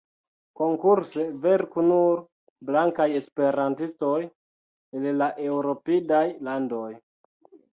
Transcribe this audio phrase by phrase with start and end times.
[0.59, 2.23] Konkurse verku nur
[2.71, 4.17] blankaj esperantistoj
[5.01, 6.91] el la eŭropidaj landoj.